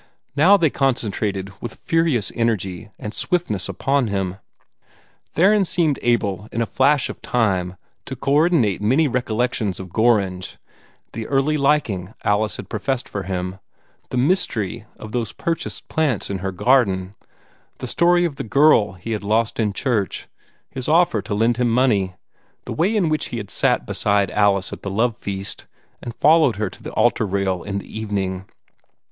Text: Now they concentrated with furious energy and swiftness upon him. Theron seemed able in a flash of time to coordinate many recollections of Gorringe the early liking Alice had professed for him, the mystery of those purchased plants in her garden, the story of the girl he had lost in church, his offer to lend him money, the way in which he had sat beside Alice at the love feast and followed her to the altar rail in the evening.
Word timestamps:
Now 0.35 0.57
they 0.57 0.71
concentrated 0.71 1.51
with 1.61 1.75
furious 1.75 2.31
energy 2.33 2.89
and 2.97 3.13
swiftness 3.13 3.69
upon 3.69 4.07
him. 4.07 4.37
Theron 5.35 5.63
seemed 5.63 5.99
able 6.01 6.49
in 6.51 6.59
a 6.59 6.65
flash 6.65 7.07
of 7.07 7.21
time 7.21 7.77
to 8.07 8.15
coordinate 8.15 8.81
many 8.81 9.07
recollections 9.07 9.79
of 9.79 9.93
Gorringe 9.93 10.57
the 11.13 11.27
early 11.27 11.55
liking 11.55 12.15
Alice 12.23 12.57
had 12.57 12.67
professed 12.67 13.07
for 13.07 13.21
him, 13.25 13.59
the 14.09 14.17
mystery 14.17 14.85
of 14.97 15.11
those 15.11 15.33
purchased 15.33 15.87
plants 15.87 16.31
in 16.31 16.39
her 16.39 16.51
garden, 16.51 17.13
the 17.77 17.85
story 17.85 18.25
of 18.25 18.37
the 18.37 18.43
girl 18.43 18.93
he 18.93 19.11
had 19.11 19.23
lost 19.23 19.59
in 19.59 19.71
church, 19.71 20.27
his 20.71 20.89
offer 20.89 21.21
to 21.21 21.35
lend 21.35 21.57
him 21.57 21.69
money, 21.69 22.15
the 22.65 22.73
way 22.73 22.95
in 22.95 23.07
which 23.07 23.27
he 23.27 23.37
had 23.37 23.51
sat 23.51 23.85
beside 23.85 24.31
Alice 24.31 24.73
at 24.73 24.81
the 24.81 24.89
love 24.89 25.15
feast 25.15 25.67
and 26.01 26.15
followed 26.15 26.55
her 26.55 26.71
to 26.71 26.81
the 26.81 26.91
altar 26.93 27.27
rail 27.27 27.61
in 27.61 27.77
the 27.77 27.99
evening. 27.99 28.45